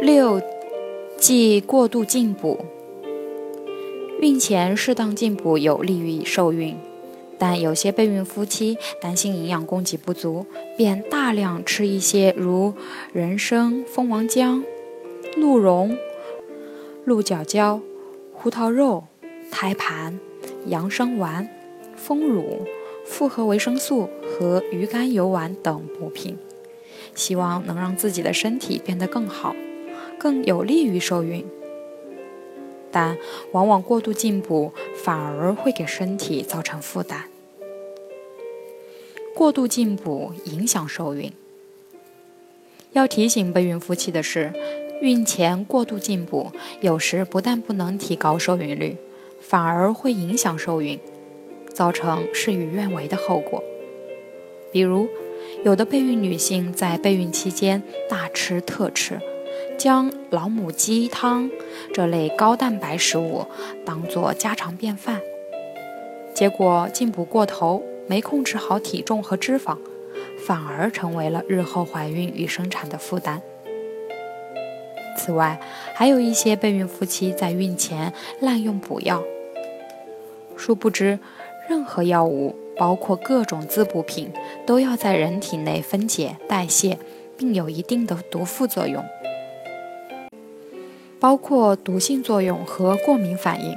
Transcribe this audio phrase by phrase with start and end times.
[0.00, 0.40] 六
[1.18, 2.64] 忌过度进补。
[4.20, 6.76] 孕前适当进补有利于受孕，
[7.36, 12.74] 但有些备孕夫妻担心营养供给不足，便大量吃一些如
[13.12, 14.62] 人参、蜂王浆、
[15.36, 15.98] 鹿茸、
[17.04, 17.80] 鹿角胶、
[18.32, 19.02] 胡桃肉、
[19.50, 20.20] 胎盘、
[20.66, 21.48] 羊生丸、
[21.96, 22.64] 蜂乳、
[23.04, 26.38] 复合维生素和鱼肝油丸等补品，
[27.16, 29.56] 希望能让自己的身体变得更好。
[30.18, 31.44] 更有利于受孕，
[32.90, 33.16] 但
[33.52, 37.24] 往往过度进补反而会给身体造成负担。
[39.34, 41.32] 过度进补影响受孕。
[42.92, 44.52] 要提醒备孕夫妻的是，
[45.00, 48.96] 孕前过度进补有时不但不能提高受孕率，
[49.40, 50.98] 反而会影响受孕，
[51.72, 53.62] 造成事与愿违的后果。
[54.72, 55.06] 比如，
[55.64, 59.20] 有的备孕女性在备孕期间大吃特吃。
[59.78, 61.48] 将老母鸡汤
[61.94, 63.46] 这类高蛋白食物
[63.86, 65.20] 当做家常便饭，
[66.34, 69.78] 结果进补过头，没控制好体重和脂肪，
[70.44, 73.40] 反而成为了日后怀孕与生产的负担。
[75.16, 75.60] 此外，
[75.94, 79.22] 还有一些备孕夫妻在孕前滥用补药，
[80.56, 81.20] 殊不知，
[81.68, 84.32] 任何药物，包括各种滋补品，
[84.66, 86.98] 都要在人体内分解代谢，
[87.36, 89.04] 并有一定的毒副作用。
[91.20, 93.74] 包括毒性作用和过敏反应，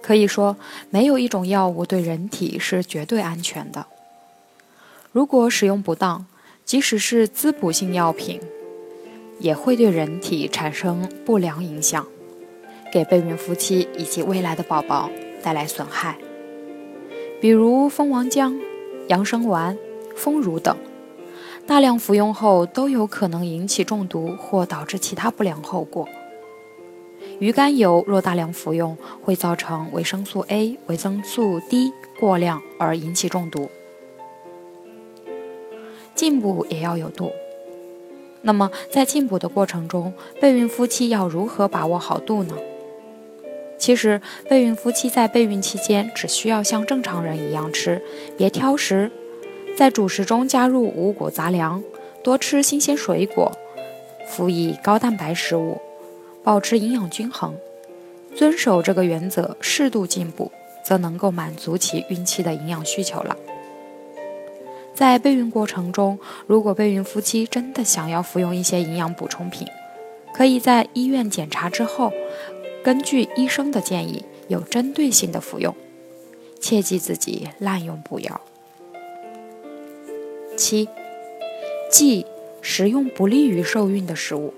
[0.00, 0.56] 可以说
[0.90, 3.86] 没有一种药物对人体是绝对安全的。
[5.10, 6.26] 如果使用不当，
[6.64, 8.40] 即使是滋补性药品，
[9.38, 12.06] 也会对人体产生不良影响，
[12.92, 15.10] 给备孕夫妻以及未来的宝宝
[15.42, 16.16] 带来损害。
[17.40, 18.56] 比如蜂王浆、
[19.08, 19.76] 养生丸、
[20.14, 20.76] 蜂乳等，
[21.66, 26.08] 大量服用后都有可能引起中毒或导致其他不良后果。
[27.38, 33.70] 鱼肝油若大量服用，会造成维生素 A、维生素 D 过量而引起中毒。
[36.14, 37.32] 进补也要有度。
[38.42, 42.54] 那么在进补的过程中，备孕夫妻要如何把握好度呢？
[43.78, 48.02] 其实，备孕夫妻在备孕期间只需要像正常人一样吃，
[48.36, 49.10] 别挑食，
[49.76, 51.82] 在主食中加入五谷杂粮，
[52.22, 53.50] 多吃新鲜水果，
[54.28, 55.80] 辅以高蛋白食物。
[56.44, 57.54] 保持营养均衡，
[58.34, 60.50] 遵守这个原则，适度进补，
[60.84, 63.36] 则能够满足其孕期的营养需求了。
[64.92, 66.18] 在备孕过程中，
[66.48, 69.68] 如果备孕夫妻真的想要服用一些营养补充品，
[70.34, 72.12] 可以在医院检查之后，
[72.82, 75.72] 根据医生的建议，有针对性的服用，
[76.60, 78.40] 切记自己滥用补药。
[80.62, 80.88] 七，
[81.90, 82.24] 忌
[82.60, 84.54] 食用不利于受孕的食物。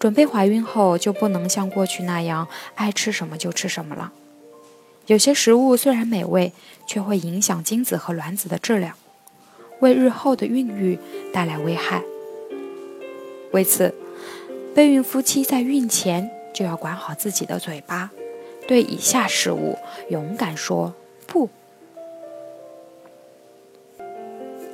[0.00, 4.12] 准备怀孕后就不能像过去那样爱吃什么就吃什么了。
[5.06, 6.52] 有些食物虽然美味，
[6.88, 8.96] 却会影响精子和卵子的质量，
[9.78, 10.98] 为日后的孕育
[11.32, 12.02] 带来危害。
[13.52, 13.94] 为此，
[14.74, 18.10] 备孕夫妻在孕前就要管好自己的嘴巴，
[18.66, 19.78] 对以下食物
[20.10, 20.92] 勇敢说
[21.28, 21.48] 不：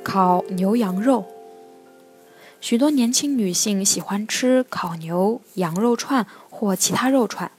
[0.09, 1.23] 烤牛羊肉。
[2.59, 7.51] 许多年轻女性喜欢吃烤牛、羊肉串或其他肉串，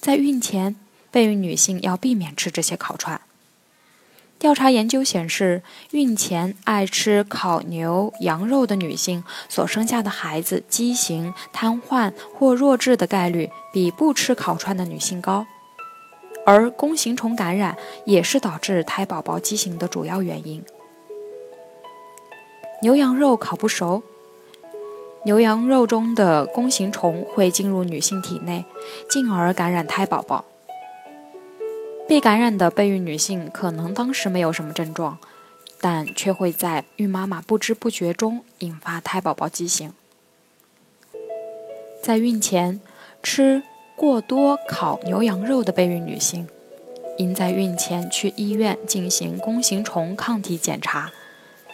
[0.00, 0.76] 在孕前，
[1.10, 3.20] 备孕女性要避免吃这些烤串。
[4.38, 15.44] 调查研究显示，孕前爱吃烤牛、羊肉的女性所生下的孩子畸形、瘫痪或弱智的概率比不吃烤串的女性高，
[16.46, 20.64] 而弓形虫感染也是导致胎宝宝畸形的主要原因。
[22.82, 24.02] 牛羊肉烤不熟，
[25.24, 28.64] 牛羊肉中的弓形虫会进入女性体内，
[29.08, 30.44] 进而感染胎宝宝。
[32.08, 35.18] 被感染的备孕女性可能当时没有什么症状，
[35.80, 39.92] 但却会在孕妈妈不知不觉中引发胎宝宝畸形。
[42.02, 42.80] 在孕前
[43.22, 43.62] 吃
[43.94, 46.48] 过多烤牛羊肉的备孕女性，
[47.16, 51.12] 应在孕前去医院进行弓形虫抗体检查，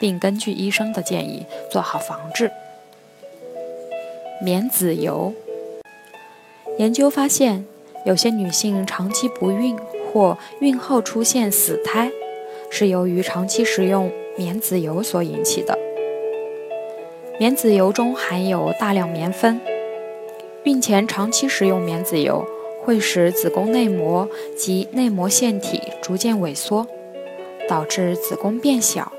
[0.00, 2.50] 并根据医生的建议做好防治。
[4.42, 5.32] 免子油。
[6.78, 7.64] 研究发现，
[8.06, 9.76] 有些女性长期不孕
[10.12, 12.10] 或孕后出现死胎，
[12.70, 15.76] 是由于长期食用棉子油所引起的。
[17.40, 19.60] 棉子油中含有大量棉酚。
[20.64, 22.46] 孕前长期食用棉子油
[22.84, 26.86] 会使子宫内膜及内膜腺体逐渐萎缩，
[27.68, 29.10] 导致子宫变小，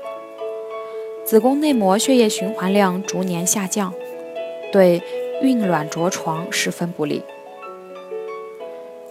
[1.30, 3.94] 子宫内膜血液循环量逐年下降，
[4.72, 5.00] 对
[5.40, 7.22] 孕卵着床十分不利。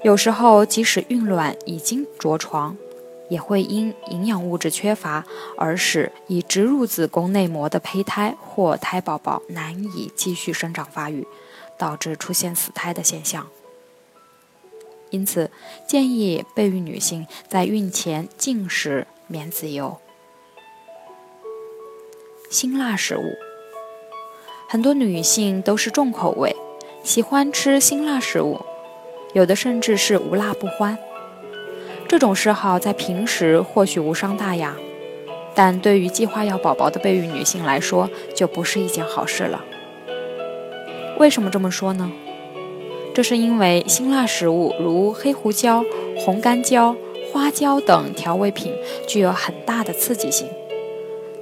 [0.04, 2.76] 有时候，即使孕卵已经着床，
[3.30, 5.26] 也会因营养物质缺乏
[5.56, 11.26] 而使已植入子宫内膜的胚胎或胎宝宝难以继续生长发育。
[11.78, 13.48] 导致出现死胎的现象，
[15.10, 15.50] 因此
[15.88, 19.98] 建议备孕女性在孕前禁食棉籽油。
[22.50, 23.38] 辛辣食物，
[24.68, 26.56] 很多女性都是重口味，
[27.04, 28.60] 喜欢吃辛辣食物，
[29.34, 30.98] 有的甚至是无辣不欢。
[32.08, 34.76] 这种嗜好在平时或许无伤大雅，
[35.54, 39.64] 但对于计划要宝宝的备孕女性来说，就不是一件好事了。
[41.20, 42.12] 为什么这么说呢？
[43.14, 45.86] 这是因为辛辣食物如黑胡椒、
[46.18, 46.96] 红干椒、
[47.32, 48.74] 花椒等调味品
[49.08, 50.48] 具有很大的刺激性，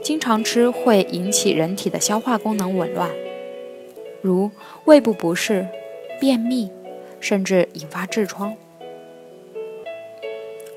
[0.01, 3.09] 经常吃会引起人体的消化功能紊乱，
[4.21, 4.49] 如
[4.85, 5.67] 胃部不适、
[6.19, 6.69] 便秘，
[7.19, 8.55] 甚至引发痔疮。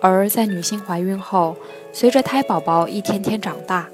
[0.01, 1.57] 而在女性怀孕后，
[1.93, 3.89] 随着胎宝宝一天天长大，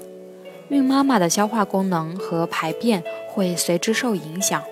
[0.69, 4.63] 孕妈妈的消化功能和排便会随之受影响。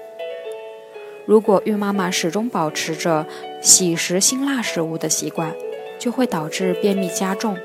[1.26, 3.26] 如果孕妈妈始终保持着
[3.62, 5.54] 喜食辛辣食物的习惯，
[6.00, 7.58] 就会导致便秘加重，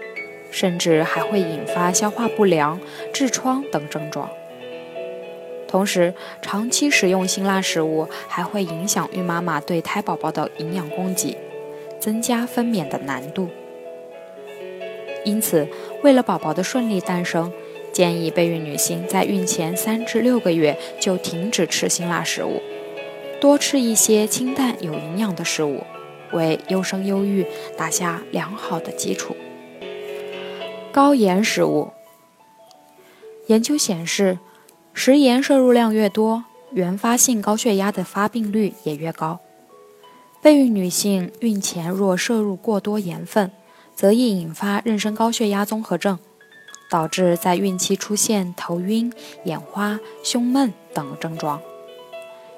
[0.50, 2.80] 甚至还会引发消化不良、
[3.12, 4.30] 痔疮等症状。
[5.68, 6.12] 同时，
[6.42, 11.36] 长期食用辛辣食物还会影响孕妈妈对胎宝宝的营养供给，
[12.00, 13.48] 增加分娩的难度。
[15.24, 15.68] 因此，
[16.02, 17.52] 为了宝宝的顺利诞生，
[17.92, 22.60] 建议备孕女性在孕前三至六个月就停止吃辛辣食物。
[23.40, 25.84] 多吃一些清淡有营养的食物，
[26.32, 27.46] 为优生优育
[27.76, 29.36] 打下良好的基础。
[30.92, 31.92] 高盐食物，
[33.46, 34.40] 研究显示，
[34.92, 39.38] 食盐摄入量越多，原发性高血压的发病率也越高。
[40.42, 43.52] 备孕女性孕前若摄入过多盐分，
[43.94, 46.18] 则易引发妊娠高血压综合症，
[46.90, 49.12] 导致在孕期出现头晕、
[49.44, 51.60] 眼花、胸闷等症状。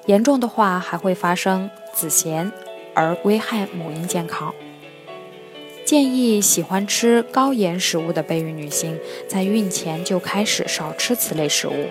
[0.07, 2.51] 严重的话还会发生子痫，
[2.95, 4.51] 而危害母婴健康。
[5.85, 8.97] 建议喜欢吃高盐食物的备孕女性
[9.27, 11.87] 在孕前就开始少吃此类食物。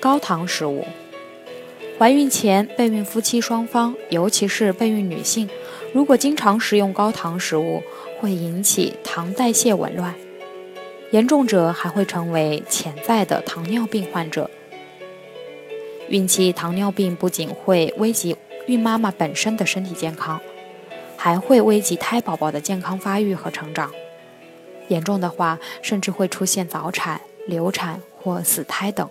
[0.00, 0.86] 高糖食物，
[1.98, 5.50] 怀孕前备孕夫妻双方，尤其是备孕女性，
[5.92, 7.82] 如果经常食用高糖食物，
[8.18, 10.14] 会引起糖代谢紊乱，
[11.10, 14.48] 严重者还会成为潜在的糖尿病患者。
[16.08, 20.40] 孕期糖尿病不仅会危及孕妈妈本身的身体健康，
[21.22, 23.92] 还会危及胎宝宝的健康发育和成长。
[24.88, 29.06] 严重的话，甚至会出现早产、流产或死胎等。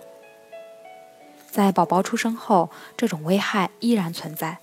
[1.48, 4.58] 在宝宝出生后，这种危害依然存在，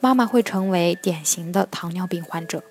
[0.00, 2.62] 妈妈会成为典型的糖尿病患者，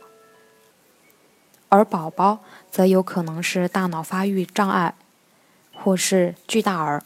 [1.70, 2.40] 而宝宝
[2.72, 4.96] 则有可能是大脑发育障碍，
[5.72, 7.04] 或是巨大儿。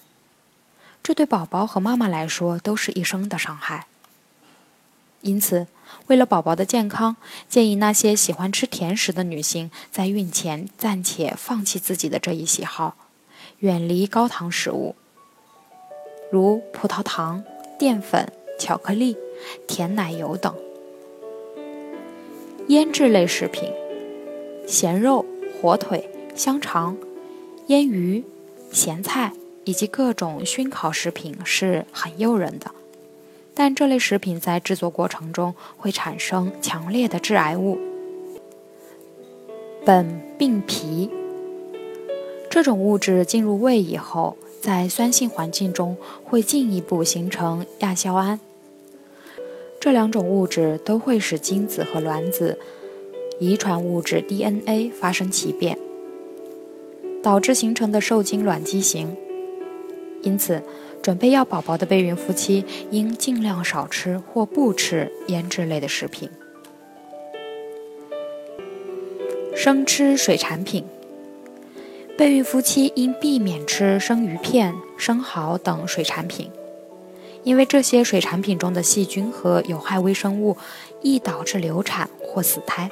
[1.03, 3.88] 这对宝宝和妈妈来说都是一生的伤害。
[5.21, 5.67] 因此，
[6.07, 7.15] 为了宝宝的健康，
[7.47, 12.95] 建议那些喜欢吃甜食的女性在孕前暂且放弃自己的这一喜好，
[13.59, 14.95] 远离高糖食物，
[16.31, 17.43] 如葡萄糖、
[17.77, 19.17] 淀粉、巧克力、
[19.67, 20.53] 甜奶油等。
[22.67, 23.71] 腌制类食品，
[24.67, 25.25] 咸肉、
[25.61, 26.97] 火腿、香肠、
[27.67, 28.23] 腌鱼、
[28.71, 29.33] 咸菜。
[29.65, 32.71] 以及各种熏烤食品是很诱人的，
[33.62, 37.78] 但这类食品在制作过程中会产生强烈的致癌物
[39.86, 40.06] 苯
[40.38, 41.10] 并芘。
[42.50, 48.39] 这种物质进入胃以后，在酸性环境中会进一步形成亚硝胺。
[49.78, 52.58] 这两种物质都会使精子和卵子
[53.42, 55.78] 遗传物质 DNA 发生奇变，
[57.22, 59.18] 导致形成的受精卵畸形。
[60.22, 60.63] 因此，
[61.01, 66.29] 准备要宝宝的备孕夫妻应尽量少吃或不吃腌制类的食品。
[69.56, 70.86] 生吃水产品，
[72.18, 76.50] 备孕夫妻应避免吃生鱼片、生蚝等水产品，
[77.44, 80.58] 因为这些水产品中的细菌和有害微生物
[81.01, 82.89] 易导致流产或死胎，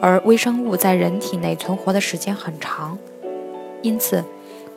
[0.00, 2.98] 而微生物在人体内存活的时间很长，
[3.82, 4.24] 因此。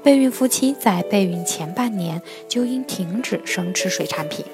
[0.06, 4.46] 备孕夫妻在备孕前半年就应停止生吃水产品。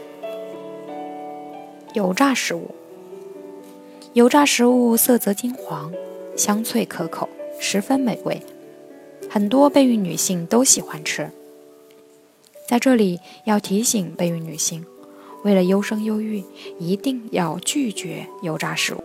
[1.94, 2.74] 油炸食物，
[4.14, 5.92] 油炸食物色泽金黄，
[6.38, 7.28] 香脆可口，
[7.60, 8.42] 十分美味，
[9.30, 11.30] 很多备孕女性都喜欢吃。
[12.66, 14.86] 在这里要提醒备孕女性，
[15.44, 16.46] 为了优生优育，
[16.80, 19.04] 一定要拒绝油炸食物。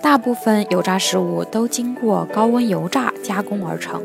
[0.00, 4.00] 大部分油炸食物都经过高温油炸加工而成。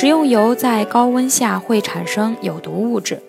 [0.00, 3.22] 食用油在高温下会产生有毒物质，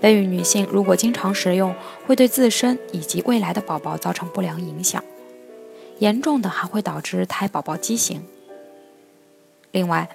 [0.00, 1.74] 备孕女性如果经常食用，
[2.06, 5.02] 会对自身以及未来的宝宝造成不良影响，
[5.98, 8.22] 严重的还会导致胎宝宝畸形。
[9.72, 10.08] 另外，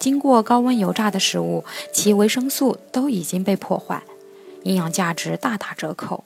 [0.00, 4.02] 经过高温油炸的食物，其维生素都已经被破坏，
[4.64, 6.24] 营养价值大打折扣。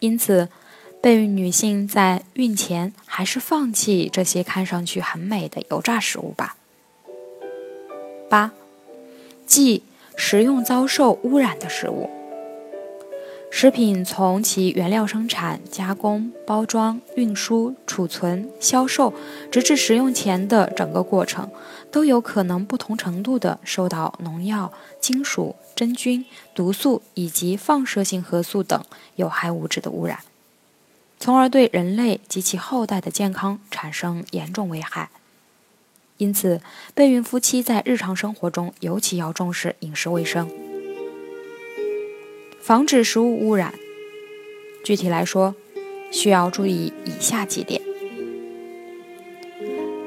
[0.00, 0.50] 因此，
[1.00, 6.56] 备孕女性在孕前还是放弃这些看上去很美的油炸食物吧。
[8.28, 8.52] 八，
[9.46, 9.82] 忌
[10.16, 12.10] 食用遭受污染的食物。
[13.48, 19.14] 食品从其原料生产、加工、包装、运输、储存、销售，
[19.50, 21.48] 直至食用前的整个过程，
[21.90, 28.82] 都有可能不同程度地受到农药、金属、真菌、毒素以及放射性核素等
[29.14, 30.18] 有害物质的污染，
[31.18, 35.08] 从而对人类及其后代的健康产生严重危害。
[36.18, 36.60] 因此，
[36.94, 40.50] 备孕夫妻在日常生活中尤其要重视饮食卫生，
[42.60, 43.74] 防止食物污染。
[44.82, 45.54] 具体来说，
[46.10, 47.82] 需要注意以下几点：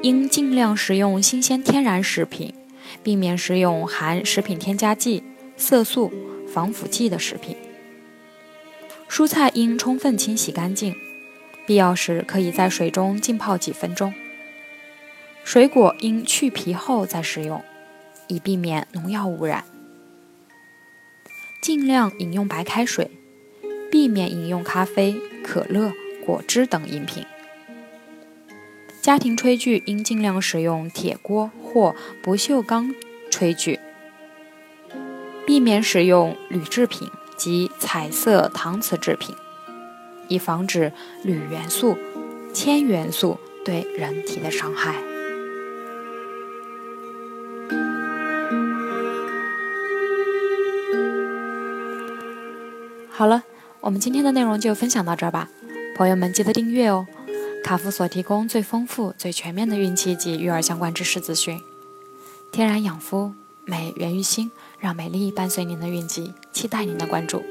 [0.02, 2.54] 应尽量食用新鲜天然食品，
[3.02, 5.22] 避免食用含食品添加剂、
[5.56, 6.10] 色素、
[6.52, 7.56] 防腐剂的食品。
[9.08, 10.94] 蔬菜应充分清洗干净，
[11.66, 14.12] 必要时可以在水中浸泡几分钟。
[15.44, 17.62] 水果应去皮后再食用，
[18.28, 19.64] 以避免农药污染。
[21.60, 23.10] 尽量饮用白开水，
[23.90, 25.92] 避免饮用咖啡、可乐、
[26.24, 27.26] 果汁等饮品。
[29.02, 32.94] 家庭炊具应尽量使用铁锅或不锈钢
[33.30, 33.80] 炊具，
[35.46, 39.34] 避免使用铝制品及彩色搪瓷制品，
[40.28, 40.92] 以防止
[41.24, 41.98] 铝元素、
[42.54, 45.09] 铅元素对人体的伤害。
[53.20, 53.42] 好了，
[53.80, 55.50] 我们今天的内容就分享到这儿吧，
[55.94, 57.06] 朋友们记得订阅哦。
[57.62, 61.60] 卡夫所提供最丰富、最全面的孕期及育儿相关知识资讯，
[62.50, 63.34] 天然养肤，
[63.66, 67.44] 美源于心，让美丽伴随您的孕期，期待您的关注。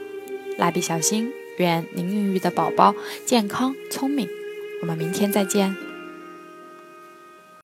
[0.58, 2.96] 蜡笔小新，愿您孕育的宝宝
[3.28, 4.28] 健康聪明。
[4.82, 5.89] 我们明天再见。